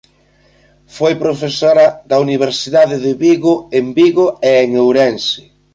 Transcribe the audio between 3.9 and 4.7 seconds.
Vigo e en